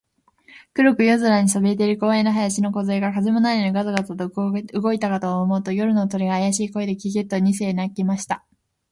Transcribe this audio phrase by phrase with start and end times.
[0.73, 8.43] 黒く夜空にそびえている公園の林のこずえが、風もないのにガサガサと動いたかと思うと、夜の鳥が、あやしい声で、ゲ、ゲ、と二声鳴きました。